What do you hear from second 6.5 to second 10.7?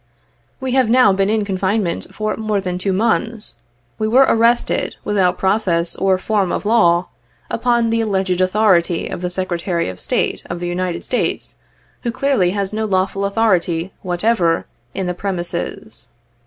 of law, upon the alleged authority of the Secretary of State of the